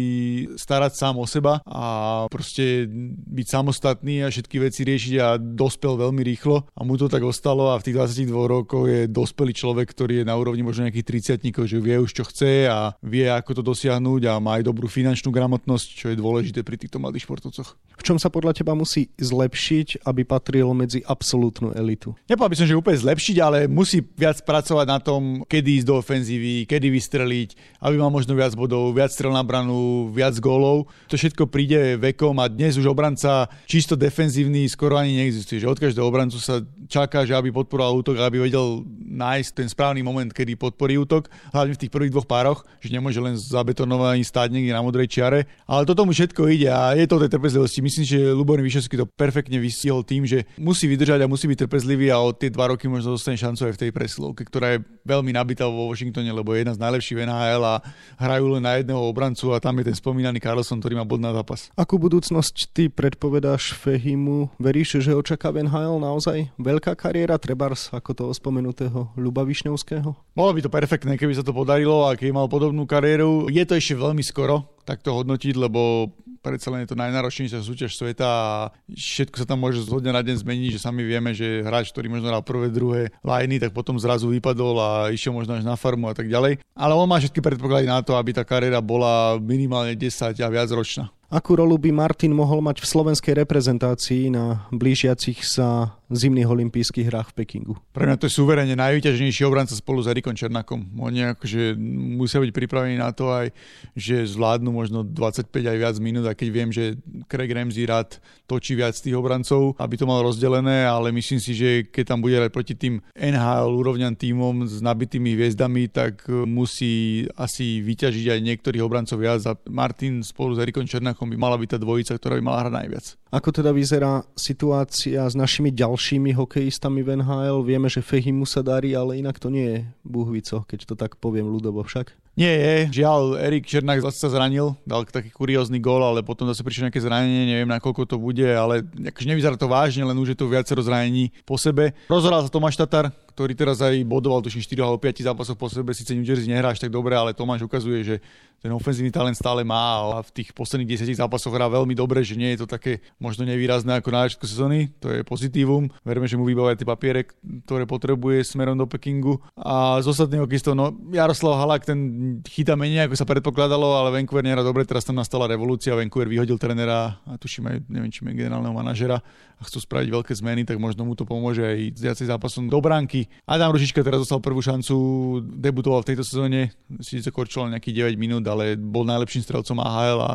starať 0.59 0.93
sám 0.99 1.23
o 1.23 1.27
seba 1.31 1.63
a 1.63 2.27
proste 2.27 2.91
byť 3.31 3.47
samostatný 3.47 4.27
a 4.27 4.33
všetky 4.35 4.59
veci 4.59 4.83
riešiť 4.83 5.15
a 5.23 5.39
dospel 5.39 5.95
veľmi 5.95 6.27
rýchlo 6.27 6.67
a 6.75 6.81
mu 6.83 6.99
to 6.99 7.07
tak 7.07 7.23
ostalo 7.23 7.71
a 7.71 7.79
v 7.79 7.87
tých 7.87 8.27
22 8.27 8.35
rokoch 8.35 8.91
je 8.91 9.07
dospelý 9.07 9.55
človek, 9.55 9.87
ktorý 9.95 10.23
je 10.23 10.25
na 10.27 10.35
úrovni 10.35 10.67
možno 10.67 10.91
nejakých 10.91 11.39
30 11.39 11.69
že 11.71 11.79
vie 11.79 11.97
už 12.03 12.11
čo 12.11 12.25
chce 12.27 12.67
a 12.67 12.99
vie 13.05 13.31
ako 13.31 13.61
to 13.61 13.63
dosiahnuť 13.63 14.23
a 14.27 14.43
má 14.43 14.59
aj 14.59 14.67
dobrú 14.67 14.91
finančnú 14.91 15.31
gramotnosť, 15.31 15.87
čo 15.95 16.07
je 16.11 16.17
dôležité 16.19 16.67
pri 16.67 16.81
týchto 16.81 16.99
mladých 16.99 17.29
športovcoch. 17.29 17.77
V 17.97 18.03
čom 18.03 18.16
čom 18.17 18.33
sa 18.33 18.33
podľa 18.33 18.57
teba 18.57 18.73
musí 18.73 19.13
zlepšiť, 19.21 20.09
aby 20.09 20.25
patril 20.25 20.73
medzi 20.73 21.05
absolútnu 21.05 21.77
elitu? 21.77 22.17
Nepovedal 22.33 22.49
by 22.49 22.57
som, 22.57 22.69
že 22.73 22.81
úplne 22.81 22.97
zlepšiť, 22.97 23.37
ale 23.45 23.59
musí 23.69 24.01
viac 24.17 24.41
pracovať 24.41 24.87
na 24.89 24.97
tom, 25.05 25.45
kedy 25.45 25.85
ísť 25.85 25.87
do 25.93 26.01
ofenzívy, 26.01 26.65
kedy 26.65 26.89
vystreliť, 26.89 27.77
aby 27.85 28.01
mal 28.01 28.09
možno 28.09 28.33
viac 28.33 28.57
bodov, 28.57 28.97
viac 28.97 29.13
strel 29.13 29.37
na 29.37 29.45
branu, 29.45 30.09
viac 30.09 30.33
gólov. 30.41 30.89
To 31.13 31.21
všetko 31.21 31.45
príde 31.53 32.01
vekom 32.01 32.41
a 32.41 32.49
dnes 32.49 32.81
už 32.81 32.89
obranca 32.89 33.53
čisto 33.69 34.01
defenzívny 34.01 34.65
skoro 34.65 34.97
ani 34.97 35.21
neexistuje. 35.21 35.61
Že 35.61 35.77
od 35.77 35.83
každého 35.85 36.09
obrancu 36.09 36.41
sa 36.41 36.65
čaká, 36.89 37.29
že 37.29 37.37
aby 37.37 37.53
podporoval 37.53 38.01
útok, 38.01 38.17
aby 38.17 38.49
vedel 38.49 38.81
nájsť 39.13 39.51
ten 39.53 39.69
správny 39.69 40.01
moment, 40.01 40.33
kedy 40.33 40.57
podporí 40.57 40.97
útok, 40.97 41.29
hlavne 41.53 41.77
v 41.77 41.81
tých 41.85 41.93
prvých 41.93 42.17
dvoch 42.17 42.25
pároch, 42.25 42.65
že 42.81 42.89
nemôže 42.89 43.21
len 43.21 43.37
zabetonovaný 43.37 44.25
stáť 44.25 44.57
niekde 44.57 44.73
na 44.73 44.81
modrej 44.81 45.13
čiare. 45.13 45.45
Ale 45.69 45.85
toto 45.85 46.09
mu 46.09 46.17
všetko 46.17 46.49
ide 46.49 46.73
a 46.73 46.97
je 46.97 47.05
to 47.05 47.21
tej 47.21 47.29
trpezlivosti. 47.29 47.85
Myslím, 47.85 48.06
že 48.07 48.31
Luboň 48.31 48.63
Vyšovský 48.63 48.95
to 48.95 49.11
perfektne 49.11 49.59
vystihol 49.59 50.07
tým, 50.07 50.23
že 50.23 50.47
musí 50.55 50.87
vydržať 50.87 51.27
a 51.27 51.31
musí 51.31 51.51
byť 51.51 51.67
trpezlivý 51.67 52.15
a 52.15 52.23
od 52.23 52.39
tie 52.39 52.55
dva 52.55 52.71
roky 52.71 52.87
možno 52.87 53.19
dostane 53.19 53.35
šancu 53.35 53.67
aj 53.67 53.75
v 53.75 53.81
tej 53.83 53.91
presilovke, 53.91 54.47
ktorá 54.47 54.79
je 54.79 54.87
veľmi 55.03 55.35
nabitá 55.35 55.67
vo 55.67 55.91
Washingtone, 55.91 56.31
lebo 56.31 56.55
je 56.55 56.63
jedna 56.63 56.79
z 56.79 56.83
najlepších 56.87 57.17
v 57.19 57.23
NHL 57.27 57.63
a 57.67 57.75
hrajú 58.23 58.47
len 58.55 58.63
na 58.63 58.79
jedného 58.79 59.03
obrancu 59.03 59.51
a 59.51 59.59
tam 59.59 59.83
je 59.83 59.91
ten 59.91 59.97
spomínaný 59.99 60.39
Carlson, 60.39 60.79
ktorý 60.79 61.03
má 61.03 61.05
bod 61.05 61.19
na 61.19 61.35
zápas. 61.35 61.75
Akú 61.75 61.99
budúcnosť 61.99 62.71
ty 62.71 62.87
predpovedáš 62.87 63.75
Fehimu? 63.75 64.55
Veríš, 64.63 65.03
že 65.03 65.11
očaká 65.11 65.51
NHL 65.51 65.99
naozaj 65.99 66.55
veľká 66.61 66.95
kariéra, 66.95 67.43
trebárs 67.43 67.91
ako 67.91 68.11
toho 68.15 68.31
spomenutého 68.31 69.11
Ľuba 69.19 69.43
Višňovského? 69.43 70.15
Bolo 70.37 70.51
by 70.53 70.61
to 70.63 70.71
perfektné, 70.71 71.19
keby 71.19 71.35
sa 71.35 71.43
to 71.43 71.57
podarilo 71.57 72.07
a 72.07 72.15
keby 72.15 72.31
mal 72.31 72.47
podobnú 72.47 72.85
kariéru. 72.85 73.49
Je 73.49 73.65
to 73.65 73.75
ešte 73.75 73.97
veľmi 73.97 74.21
skoro, 74.21 74.69
takto 74.85 75.17
hodnotiť, 75.17 75.55
lebo 75.57 76.13
predsa 76.47 76.71
len 76.71 76.87
je 76.87 76.95
to 76.95 77.03
najnáročnejšia 77.03 77.67
súťaž 77.67 77.99
sveta 77.99 78.23
a 78.23 78.47
všetko 78.95 79.43
sa 79.43 79.47
tam 79.51 79.67
môže 79.67 79.83
zhodne 79.83 80.15
na 80.15 80.23
deň 80.23 80.47
zmeniť, 80.47 80.79
že 80.79 80.85
sami 80.87 81.03
vieme, 81.03 81.35
že 81.35 81.67
hráč, 81.67 81.91
ktorý 81.91 82.07
možno 82.07 82.31
hral 82.31 82.47
prvé, 82.47 82.71
druhé 82.71 83.11
lajny, 83.27 83.59
tak 83.59 83.75
potom 83.75 83.99
zrazu 83.99 84.31
vypadol 84.31 84.79
a 84.79 84.91
išiel 85.11 85.35
možno 85.35 85.59
až 85.59 85.67
na 85.67 85.75
farmu 85.75 86.07
a 86.07 86.15
tak 86.15 86.31
ďalej. 86.31 86.63
Ale 86.79 86.95
on 86.95 87.11
má 87.11 87.19
všetky 87.19 87.43
predpoklady 87.43 87.91
na 87.91 87.99
to, 88.07 88.15
aby 88.15 88.31
tá 88.31 88.47
kariéra 88.47 88.79
bola 88.79 89.43
minimálne 89.43 89.99
10 89.99 90.39
a 90.39 90.49
viac 90.49 90.71
ročná. 90.71 91.11
Akú 91.37 91.53
rolu 91.53 91.77
by 91.77 91.93
Martin 91.93 92.33
mohol 92.33 92.65
mať 92.65 92.81
v 92.81 92.89
slovenskej 92.89 93.37
reprezentácii 93.45 94.33
na 94.33 94.65
blížiacich 94.73 95.45
sa 95.45 95.93
zimných 96.09 96.49
olympijských 96.49 97.13
hrách 97.13 97.35
v 97.35 97.45
Pekingu? 97.45 97.75
Pre 97.93 98.09
mňa 98.09 98.17
to 98.17 98.25
je 98.25 98.39
suverene 98.41 98.73
najvyťaženejší 98.73 99.45
obranca 99.45 99.77
spolu 99.77 100.01
s 100.01 100.09
Erikom 100.09 100.33
Černakom. 100.33 100.97
Oni 100.97 101.29
akože 101.37 101.77
musia 102.17 102.41
byť 102.41 102.51
pripravení 102.57 102.97
na 102.97 103.13
to 103.13 103.29
aj, 103.29 103.53
že 103.93 104.25
zvládnu 104.25 104.73
možno 104.73 105.05
25 105.05 105.53
aj 105.53 105.77
viac 105.77 105.97
minút 106.01 106.25
a 106.25 106.33
keď 106.33 106.49
viem, 106.49 106.71
že 106.73 106.97
Craig 107.29 107.53
Ramsey 107.53 107.85
rád 107.85 108.17
točí 108.49 108.73
viac 108.73 108.97
tých 108.97 109.19
obrancov, 109.19 109.77
aby 109.77 109.95
to 109.99 110.09
mal 110.09 110.25
rozdelené, 110.25 110.89
ale 110.89 111.13
myslím 111.13 111.43
si, 111.43 111.53
že 111.53 111.85
keď 111.85 112.17
tam 112.17 112.25
bude 112.25 112.41
aj 112.41 112.55
proti 112.55 112.73
tým 112.73 113.05
NHL 113.13 113.77
úrovňan 113.77 114.17
týmom 114.17 114.65
s 114.65 114.81
nabitými 114.81 115.37
hviezdami, 115.37 115.91
tak 115.93 116.31
musí 116.49 117.27
asi 117.37 117.85
vyťažiť 117.85 118.27
aj 118.33 118.41
niektorých 118.41 118.81
obrancov 118.81 119.21
viac 119.21 119.45
a 119.45 119.59
Martin 119.69 120.25
spolu 120.25 120.57
s 120.57 120.63
Erikom 120.63 120.87
Černakom 120.87 121.26
Černákom 121.27 121.35
by 121.35 121.39
mala 121.43 121.57
byť 121.59 121.69
tá 121.75 121.79
dvojica, 121.83 122.13
ktorá 122.15 122.35
by 122.39 122.45
mala 122.47 122.59
hrať 122.63 122.75
najviac. 122.79 123.07
Ako 123.35 123.49
teda 123.51 123.71
vyzerá 123.75 124.23
situácia 124.39 125.27
s 125.27 125.35
našimi 125.35 125.75
ďalšími 125.75 126.31
hokejistami 126.39 127.03
v 127.03 127.19
NHL? 127.19 127.67
Vieme, 127.67 127.91
že 127.91 128.07
Fehimu 128.07 128.47
sa 128.47 128.63
darí, 128.63 128.95
ale 128.95 129.19
inak 129.19 129.43
to 129.43 129.51
nie 129.51 129.67
je 129.67 129.79
buhvico, 130.07 130.63
keď 130.63 130.81
to 130.87 130.95
tak 130.95 131.19
poviem 131.19 131.51
ľudovo 131.51 131.83
však. 131.83 132.15
Nie 132.37 132.53
je, 132.53 133.01
žiaľ, 133.01 133.41
Erik 133.41 133.65
Černák 133.65 134.05
zase 134.05 134.21
sa 134.21 134.29
zranil, 134.29 134.77
dal 134.85 135.09
taký 135.09 135.33
kuriózny 135.33 135.81
gól, 135.81 136.05
ale 136.05 136.21
potom 136.21 136.45
zase 136.45 136.61
prišlo 136.61 136.93
nejaké 136.93 137.01
zranenie, 137.01 137.49
neviem 137.49 137.65
na 137.65 137.81
koľko 137.81 138.05
to 138.05 138.21
bude, 138.21 138.45
ale 138.45 138.85
akože 138.85 139.25
nevyzerá 139.33 139.57
to 139.57 139.65
vážne, 139.65 140.05
len 140.05 140.21
už 140.21 140.37
je 140.37 140.39
to 140.45 140.45
viacero 140.45 140.85
zranení 140.85 141.33
po 141.49 141.57
sebe. 141.57 141.97
Rozhoral 142.13 142.45
sa 142.45 142.53
Tomáš 142.53 142.77
Tatar, 142.77 143.09
ktorý 143.37 143.53
teraz 143.53 143.85
aj 143.85 144.01
bodoval 144.09 144.41
tuším 144.41 144.65
4 144.65 144.81
alebo 144.81 144.97
5 144.97 145.29
zápasov 145.29 145.61
po 145.61 145.69
sebe, 145.69 145.93
síce 145.93 146.17
New 146.17 146.25
Jersey 146.25 146.49
nehráš 146.49 146.81
tak 146.81 146.89
dobre, 146.89 147.13
ale 147.13 147.37
Tomáš 147.37 147.69
ukazuje, 147.69 148.01
že 148.01 148.17
ten 148.65 148.73
ofenzívny 148.73 149.13
talent 149.13 149.37
stále 149.37 149.61
má 149.61 150.17
a 150.17 150.25
v 150.25 150.33
tých 150.33 150.57
posledných 150.57 150.97
10 150.97 151.21
zápasoch 151.21 151.53
hrá 151.53 151.69
veľmi 151.69 151.93
dobre, 151.93 152.25
že 152.25 152.41
nie 152.41 152.57
je 152.57 152.65
to 152.65 152.67
také 152.67 153.05
možno 153.21 153.45
nevýrazné 153.45 154.01
ako 154.01 154.09
na 154.09 154.25
začiatku 154.25 154.47
sezóny, 154.49 154.89
to 154.97 155.13
je 155.13 155.21
pozitívum. 155.21 155.93
Verme, 156.01 156.25
že 156.25 156.41
mu 156.41 156.49
vybavuje 156.49 156.81
tie 156.81 156.89
papiere, 156.89 157.29
ktoré 157.69 157.85
potrebuje 157.85 158.49
smerom 158.49 158.81
do 158.81 158.89
Pekingu. 158.89 159.39
A 159.61 160.01
z 160.01 160.09
ostatného 160.09 160.49
hokejistov, 160.49 160.73
no 160.73 160.97
Jaroslav 161.13 161.61
Halak, 161.61 161.85
ten 161.85 162.01
chytá 162.49 162.75
menej, 162.75 163.07
ako 163.07 163.21
sa 163.21 163.29
predpokladalo, 163.29 164.01
ale 164.01 164.17
Vancouver 164.17 164.49
nerá 164.49 164.65
dobre, 164.65 164.89
teraz 164.89 165.05
tam 165.05 165.21
nastala 165.21 165.45
revolúcia, 165.45 165.93
Vancouver 165.93 166.33
vyhodil 166.33 166.57
trenera 166.57 167.21
a 167.29 167.37
tuším 167.37 167.69
aj, 167.69 167.77
neviem, 167.93 168.09
či 168.09 168.25
generálneho 168.25 168.73
manažera 168.73 169.21
a 169.57 169.63
chcú 169.65 169.85
spraviť 169.85 170.09
veľké 170.13 170.33
zmeny, 170.37 170.69
tak 170.69 170.77
možno 170.77 171.09
mu 171.09 171.17
to 171.17 171.25
pomôže 171.25 171.65
aj 171.65 171.97
viacej 171.97 172.27
zápasom 172.29 172.69
do 172.69 172.77
bránky. 172.81 173.26
Adam 173.47 173.71
Ružička 173.75 174.03
teraz 174.03 174.23
dostal 174.23 174.43
prvú 174.43 174.59
šancu, 174.63 174.95
debutoval 175.43 176.03
v 176.03 176.09
tejto 176.15 176.25
sezóne, 176.27 176.75
síce 176.99 177.31
korčoval 177.31 177.71
nejakých 177.75 178.15
9 178.15 178.21
minút, 178.21 178.45
ale 178.49 178.75
bol 178.75 179.07
najlepším 179.07 179.43
strelcom 179.45 179.79
AHL 179.79 180.19
a 180.23 180.33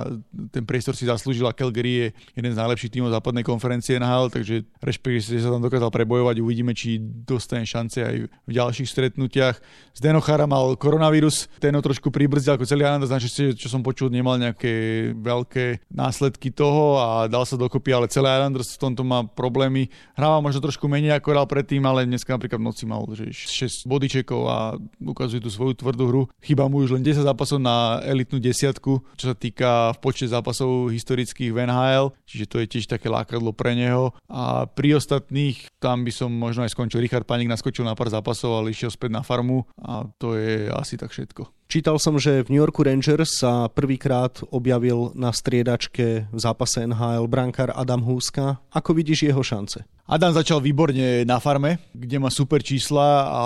ten 0.51 0.63
priestor 0.63 0.95
si 0.95 1.07
zaslúžil 1.07 1.47
a 1.47 1.55
Calgary 1.55 1.91
je 1.91 2.07
jeden 2.35 2.51
z 2.51 2.57
najlepších 2.59 2.91
tímov 2.93 3.11
západnej 3.11 3.43
konferencie 3.43 3.99
NHL, 3.99 4.31
takže 4.31 4.63
rešpekt, 4.79 5.27
že 5.27 5.43
sa 5.43 5.51
tam 5.51 5.63
dokázal 5.63 5.91
prebojovať, 5.91 6.35
uvidíme, 6.39 6.71
či 6.71 6.99
dostane 7.01 7.67
šance 7.67 7.99
aj 7.99 8.15
v 8.27 8.51
ďalších 8.51 8.87
stretnutiach. 8.87 9.59
Zdeno 9.95 10.23
Chara 10.23 10.47
mal 10.47 10.75
koronavírus, 10.79 11.51
ten 11.59 11.75
ho 11.75 11.81
trošku 11.83 12.09
pribrzdil 12.09 12.55
ako 12.55 12.67
celý 12.67 12.87
Islanders, 12.87 13.11
našťastie, 13.11 13.59
čo 13.59 13.67
som 13.67 13.83
počul, 13.83 14.07
nemal 14.07 14.39
nejaké 14.39 15.11
veľké 15.17 15.91
následky 15.91 16.49
toho 16.51 16.99
a 16.99 17.07
dal 17.27 17.43
sa 17.43 17.59
dokopy, 17.59 17.91
ale 17.91 18.11
celý 18.11 18.31
Islanders 18.31 18.75
v 18.75 18.81
tomto 18.87 19.03
má 19.03 19.23
problémy. 19.27 19.91
Hráva 20.15 20.39
možno 20.39 20.63
trošku 20.63 20.87
menej 20.87 21.17
ako 21.17 21.27
hral 21.33 21.47
predtým, 21.47 21.83
ale 21.83 22.07
dneska 22.07 22.33
napríklad 22.33 22.59
v 22.59 22.67
noci 22.67 22.80
mal 22.85 23.03
že 23.11 23.29
6 23.33 23.89
bodyčekov 23.89 24.41
a 24.47 24.57
ukazuje 25.01 25.41
tú 25.43 25.49
svoju 25.49 25.77
tvrdú 25.77 26.03
hru. 26.07 26.23
Chyba 26.39 26.69
mu 26.69 26.83
už 26.83 26.97
len 26.97 27.03
10 27.03 27.25
zápasov 27.25 27.59
na 27.59 27.99
elitnú 28.05 28.37
desiatku, 28.37 29.01
čo 29.17 29.25
sa 29.31 29.35
týka 29.35 29.95
v 29.95 29.97
počte 29.99 30.25
zápasov 30.29 30.89
historických 30.91 31.51
v 31.51 31.67
NHL, 31.67 32.05
čiže 32.25 32.45
to 32.49 32.57
je 32.61 32.67
tiež 32.67 32.85
také 32.87 33.11
lákadlo 33.11 33.51
pre 33.51 33.75
neho. 33.75 34.15
A 34.31 34.65
pri 34.69 34.97
ostatných 34.97 35.69
tam 35.81 36.03
by 36.07 36.11
som 36.13 36.31
možno 36.31 36.63
aj 36.63 36.73
skončil. 36.73 37.03
Richard 37.03 37.27
Panik 37.27 37.51
naskočil 37.51 37.85
na 37.85 37.97
pár 37.97 38.09
zápasov, 38.09 38.61
ale 38.61 38.73
išiel 38.73 38.93
späť 38.93 39.11
na 39.13 39.21
farmu 39.21 39.65
a 39.81 40.07
to 40.17 40.37
je 40.37 40.69
asi 40.71 40.97
tak 40.97 41.11
všetko. 41.11 41.60
Čítal 41.71 42.03
som, 42.03 42.19
že 42.19 42.43
v 42.43 42.51
New 42.51 42.59
Yorku 42.59 42.83
Rangers 42.83 43.39
sa 43.39 43.71
prvýkrát 43.71 44.43
objavil 44.51 45.15
na 45.15 45.31
striedačke 45.31 46.27
v 46.27 46.35
zápase 46.35 46.83
NHL 46.83 47.31
brankár 47.31 47.71
Adam 47.71 48.03
Húska. 48.03 48.59
Ako 48.75 48.91
vidíš 48.91 49.31
jeho 49.31 49.39
šance? 49.39 49.87
Adam 50.03 50.35
začal 50.35 50.59
výborne 50.59 51.23
na 51.23 51.39
farme, 51.39 51.79
kde 51.95 52.19
má 52.19 52.27
super 52.27 52.59
čísla 52.59 53.23
a 53.23 53.43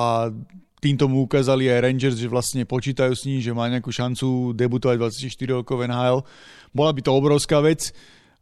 týmto 0.82 1.06
mu 1.06 1.30
ukázali 1.30 1.70
aj 1.70 1.86
Rangers, 1.86 2.18
že 2.18 2.26
vlastne 2.26 2.66
počítajú 2.66 3.14
s 3.14 3.30
ním, 3.30 3.46
že 3.46 3.54
má 3.54 3.70
nejakú 3.70 3.94
šancu 3.94 4.58
debutovať 4.58 5.22
24 5.22 5.62
rokov 5.62 5.86
NHL. 5.86 6.26
Bola 6.74 6.92
by 6.98 7.06
to 7.06 7.14
obrovská 7.14 7.62
vec 7.62 7.94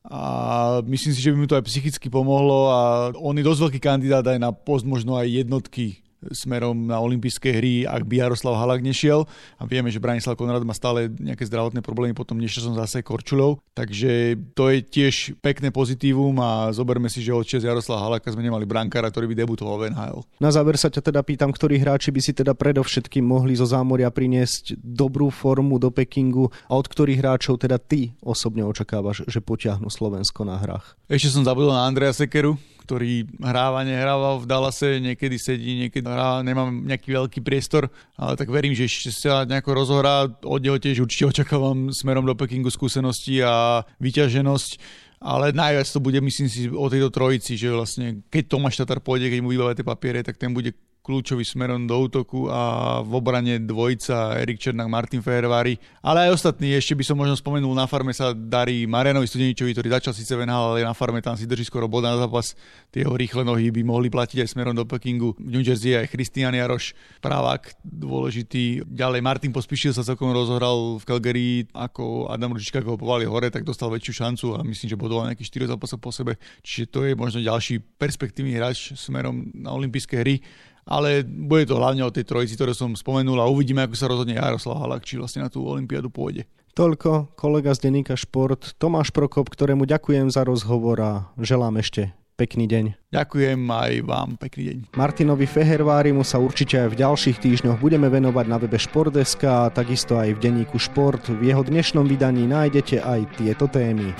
a 0.08 0.80
myslím 0.88 1.12
si, 1.12 1.20
že 1.20 1.36
by 1.36 1.44
mu 1.44 1.48
to 1.52 1.60
aj 1.60 1.68
psychicky 1.68 2.08
pomohlo 2.08 2.72
a 2.72 2.80
on 3.20 3.36
je 3.36 3.44
dosť 3.44 3.60
veľký 3.68 3.80
kandidát 3.84 4.24
aj 4.24 4.40
na 4.40 4.56
post 4.56 4.88
možno 4.88 5.20
aj 5.20 5.44
jednotky 5.44 6.00
smerom 6.32 6.88
na 6.88 7.01
olympijské 7.03 7.51
hry, 7.51 7.84
ak 7.84 8.08
by 8.08 8.24
Jaroslav 8.24 8.56
Halak 8.56 8.80
nešiel. 8.80 9.27
A 9.60 9.68
vieme, 9.68 9.92
že 9.92 10.00
Branislav 10.00 10.39
Konrad 10.39 10.63
má 10.63 10.72
stále 10.72 11.12
nejaké 11.12 11.44
zdravotné 11.50 11.84
problémy, 11.84 12.15
potom 12.15 12.39
nešiel 12.39 12.72
som 12.72 12.75
zase 12.77 13.03
Korčulov. 13.03 13.60
Takže 13.74 14.39
to 14.53 14.72
je 14.72 14.80
tiež 14.86 15.39
pekné 15.44 15.74
pozitívum 15.74 16.36
a 16.39 16.72
zoberme 16.72 17.10
si, 17.12 17.20
že 17.20 17.34
od 17.36 17.44
čas 17.44 17.65
Jaroslav 17.65 18.00
Halaka 18.00 18.32
sme 18.32 18.46
nemali 18.46 18.63
brankára, 18.63 19.10
ktorý 19.10 19.32
by 19.34 19.36
debutoval 19.44 19.75
v 19.82 19.84
NHL. 19.92 20.20
Na 20.39 20.53
záver 20.53 20.80
sa 20.80 20.88
ťa 20.88 21.12
teda 21.12 21.22
pýtam, 21.25 21.50
ktorí 21.50 21.82
hráči 21.82 22.13
by 22.13 22.22
si 22.22 22.32
teda 22.32 22.53
predovšetkým 22.53 23.25
mohli 23.25 23.58
zo 23.58 23.65
zámoria 23.65 24.13
priniesť 24.13 24.77
dobrú 24.80 25.34
formu 25.34 25.82
do 25.82 25.89
Pekingu 25.89 26.53
a 26.70 26.77
od 26.77 26.86
ktorých 26.86 27.20
hráčov 27.20 27.58
teda 27.58 27.82
ty 27.82 28.13
osobne 28.22 28.62
očakávaš, 28.63 29.25
že 29.25 29.42
potiahnu 29.42 29.89
Slovensko 29.89 30.46
na 30.46 30.62
hrách? 30.62 30.96
Ešte 31.10 31.34
som 31.34 31.44
zabudol 31.44 31.74
na 31.74 31.89
Andreja 31.89 32.13
Sekeru, 32.13 32.56
ktorý 32.84 33.25
hráva, 33.40 33.88
nehráva 33.88 34.38
v 34.38 34.46
Dallase, 34.46 35.00
niekedy 35.00 35.40
sedí, 35.40 35.88
niekedy 35.88 36.04
hrá, 36.04 36.44
nemám 36.44 36.84
nejaký 36.84 37.16
veľký 37.16 37.40
priestor, 37.40 37.88
ale 38.20 38.36
tak 38.36 38.52
verím, 38.52 38.75
že 38.75 38.92
ešte 38.92 39.10
sa 39.16 39.48
nejako 39.48 39.72
rozohrá. 39.72 40.28
Od 40.28 40.60
neho 40.60 40.75
tiež 40.75 41.00
určite 41.00 41.32
očakávam 41.32 41.96
smerom 41.96 42.28
do 42.28 42.36
Pekingu 42.36 42.68
skúsenosti 42.70 43.40
a 43.40 43.88
vyťaženosť 44.04 45.04
ale 45.24 45.56
najviac 45.56 45.88
to 45.88 46.04
bude, 46.04 46.20
myslím 46.20 46.52
si, 46.52 46.68
o 46.68 46.92
tejto 46.92 47.08
trojici, 47.08 47.56
že 47.56 47.72
vlastne 47.72 48.28
keď 48.28 48.44
Tomáš 48.44 48.84
Tatar 48.84 49.00
pôjde, 49.00 49.32
keď 49.32 49.40
mu 49.40 49.56
vybavia 49.56 49.80
tie 49.80 49.88
papiere, 49.88 50.20
tak 50.20 50.36
ten 50.36 50.52
bude 50.52 50.75
kľúčový 51.03 51.43
smerom 51.43 51.83
do 51.83 52.00
útoku 52.00 52.48
a 52.48 53.03
v 53.03 53.12
obrane 53.12 53.60
dvojca 53.60 54.39
Erik 54.39 54.55
Černák, 54.55 54.88
Martin 54.88 55.19
Fehervári, 55.19 55.75
ale 56.00 56.31
aj 56.31 56.39
ostatní. 56.39 56.72
Ešte 56.72 56.95
by 56.95 57.03
som 57.03 57.19
možno 57.19 57.36
spomenul, 57.36 57.75
na 57.75 57.83
farme 57.91 58.15
sa 58.15 58.31
darí 58.31 58.88
Marianovi 58.88 59.27
Studeničovi, 59.27 59.75
ktorý 59.75 60.00
začal 60.00 60.15
síce 60.15 60.31
venhal, 60.39 60.72
ale 60.72 60.88
na 60.88 60.95
farme 60.95 61.19
tam 61.19 61.36
si 61.36 61.43
drží 61.43 61.67
skoro 61.67 61.91
bod 61.91 62.07
na 62.07 62.15
zápas. 62.15 62.55
Tie 62.88 63.03
jeho 63.03 63.12
rýchle 63.19 63.43
nohy 63.43 63.67
by 63.67 63.83
mohli 63.83 64.07
platiť 64.07 64.48
aj 64.48 64.50
smerom 64.55 64.72
do 64.72 64.88
Pekingu. 64.88 65.36
V 65.36 65.51
New 65.51 65.60
Jersey 65.60 66.00
aj 66.00 66.07
Christian 66.07 66.55
Jaroš, 66.55 66.95
právak 67.19 67.75
dôležitý. 67.83 68.88
Ďalej 68.88 69.19
Martin 69.19 69.51
Pospišil 69.51 69.91
sa 69.91 70.07
celkom 70.07 70.31
rozohral 70.31 70.98
v 70.98 71.03
Calgary, 71.03 71.67
ako 71.75 72.31
Adam 72.31 72.55
Ručička, 72.55 72.79
ako 72.79 72.95
ho 72.95 72.98
povali 72.98 73.27
hore, 73.27 73.51
tak 73.51 73.67
dostal 73.67 73.91
väčšiu 73.91 74.13
šancu 74.24 74.45
a 74.55 74.63
myslím, 74.63 74.88
že 74.88 74.95
bodoval 74.95 75.27
nejakých 75.27 75.67
4 75.67 75.75
zápasov 75.75 76.00
po 76.00 76.15
sebe. 76.15 76.39
Čiže 76.63 76.86
to 76.88 77.03
je 77.03 77.12
možno 77.19 77.43
ďalší 77.43 77.83
perspektívny 78.00 78.55
hráč 78.55 78.95
smerom 78.95 79.51
na 79.51 79.75
olympijské 79.75 80.24
hry 80.24 80.39
ale 80.84 81.24
bude 81.24 81.68
to 81.68 81.80
hlavne 81.80 82.04
o 82.04 82.13
tej 82.13 82.28
trojici, 82.28 82.56
ktoré 82.60 82.75
som 82.75 82.92
spomenul 82.96 83.40
a 83.40 83.50
uvidíme, 83.50 83.84
ako 83.84 83.96
sa 83.96 84.12
rozhodne 84.12 84.36
Jaroslav 84.36 84.80
Halak, 84.80 85.08
či 85.08 85.20
vlastne 85.20 85.44
na 85.44 85.50
tú 85.52 85.63
olympiádu 85.63 86.12
pôjde. 86.12 86.48
Toľko 86.74 87.38
kolega 87.38 87.70
z 87.78 87.86
denníka 87.86 88.18
Šport 88.18 88.74
Tomáš 88.82 89.13
Prokop, 89.13 89.46
ktorému 89.46 89.86
ďakujem 89.86 90.34
za 90.34 90.42
rozhovor 90.42 90.98
a 90.98 91.12
želám 91.38 91.78
ešte 91.78 92.18
pekný 92.34 92.66
deň. 92.66 93.13
Ďakujem 93.13 93.62
aj 93.62 93.94
vám, 94.10 94.30
pekný 94.42 94.62
deň. 94.66 94.78
Martinovi 94.98 95.46
Fehervárimu 95.46 96.25
sa 96.25 96.42
určite 96.42 96.82
aj 96.82 96.98
v 96.98 97.00
ďalších 97.06 97.38
týždňoch 97.38 97.78
budeme 97.78 98.10
venovať 98.10 98.46
na 98.50 98.58
webe 98.58 98.82
Športdeska 98.82 99.70
a 99.70 99.72
takisto 99.72 100.18
aj 100.18 100.34
v 100.34 100.42
denníku 100.42 100.82
Šport. 100.82 101.30
V 101.30 101.46
jeho 101.46 101.62
dnešnom 101.62 102.10
vydaní 102.10 102.50
nájdete 102.50 103.06
aj 103.06 103.38
tieto 103.38 103.70
témy. 103.70 104.18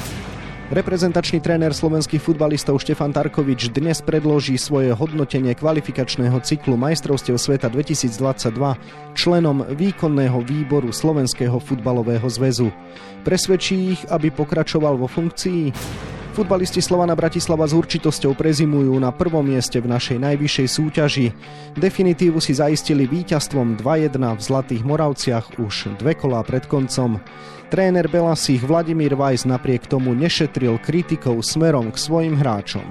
Reprezentačný 0.74 1.38
tréner 1.38 1.70
slovenských 1.70 2.18
futbalistov 2.18 2.82
Štefan 2.82 3.14
Tarkovič 3.14 3.70
dnes 3.70 4.02
predloží 4.02 4.58
svoje 4.58 4.90
hodnotenie 4.90 5.54
kvalifikačného 5.54 6.42
cyklu 6.42 6.74
majstrovstiev 6.82 7.38
sveta 7.38 7.70
2022 7.70 8.18
členom 9.14 9.62
výkonného 9.70 10.42
výboru 10.42 10.90
Slovenského 10.90 11.62
futbalového 11.62 12.26
zväzu. 12.26 12.74
Presvedčí 13.22 13.94
ich, 13.94 14.02
aby 14.10 14.34
pokračoval 14.34 14.98
vo 14.98 15.06
funkcii? 15.06 15.70
Futbalisti 16.34 16.82
Slovana 16.82 17.14
Bratislava 17.14 17.70
s 17.70 17.78
určitosťou 17.78 18.34
prezimujú 18.34 18.98
na 18.98 19.14
prvom 19.14 19.46
mieste 19.46 19.78
v 19.78 19.86
našej 19.86 20.18
najvyššej 20.18 20.68
súťaži. 20.68 21.28
Definitívu 21.78 22.42
si 22.42 22.58
zaistili 22.58 23.06
víťazstvom 23.06 23.78
2-1 23.78 24.18
v 24.18 24.42
Zlatých 24.42 24.82
Moravciach 24.82 25.62
už 25.62 25.94
dve 26.02 26.18
kolá 26.18 26.42
pred 26.42 26.66
koncom. 26.66 27.22
Tréner 27.70 28.10
Belasich 28.10 28.66
Vladimír 28.66 29.14
Vajs 29.14 29.46
napriek 29.46 29.86
tomu 29.86 30.18
nešetril 30.18 30.82
kritikou 30.82 31.38
smerom 31.46 31.94
k 31.94 32.02
svojim 32.02 32.34
hráčom. 32.34 32.90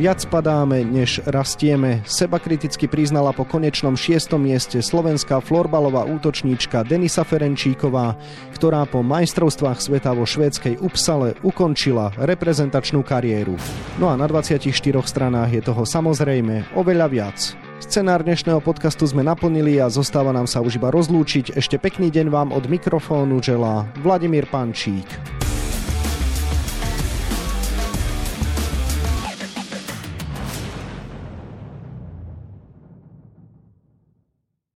Viac 0.00 0.24
padáme, 0.32 0.80
než 0.80 1.20
rastieme, 1.28 2.00
seba 2.08 2.40
kriticky 2.40 2.88
priznala 2.88 3.36
po 3.36 3.44
konečnom 3.44 4.00
šiestom 4.00 4.40
mieste 4.48 4.80
slovenská 4.80 5.44
florbalová 5.44 6.08
útočníčka 6.08 6.88
Denisa 6.88 7.20
Ferenčíková, 7.20 8.16
ktorá 8.56 8.88
po 8.88 9.04
majstrovstvách 9.04 9.76
sveta 9.76 10.16
vo 10.16 10.24
švédskej 10.24 10.80
Upsale 10.80 11.36
ukončila 11.44 12.16
reprezentačnú 12.16 13.04
kariéru. 13.04 13.60
No 14.00 14.08
a 14.08 14.16
na 14.16 14.24
24 14.24 14.72
stranách 15.04 15.60
je 15.60 15.62
toho 15.68 15.84
samozrejme 15.84 16.72
oveľa 16.72 17.06
viac. 17.12 17.36
Scenár 17.84 18.24
dnešného 18.24 18.64
podcastu 18.64 19.04
sme 19.04 19.20
naplnili 19.20 19.84
a 19.84 19.92
zostáva 19.92 20.32
nám 20.32 20.48
sa 20.48 20.64
už 20.64 20.80
iba 20.80 20.88
rozlúčiť. 20.88 21.60
Ešte 21.60 21.76
pekný 21.76 22.08
deň 22.08 22.32
vám 22.32 22.56
od 22.56 22.64
mikrofónu 22.72 23.44
želá 23.44 23.84
Vladimír 24.00 24.48
Pančík. 24.48 25.49